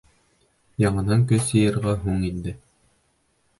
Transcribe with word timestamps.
Яңынан 0.83 1.27
көс 1.33 1.53
йыйырға 1.59 1.95
һуң 2.07 2.27
инде. 2.33 2.57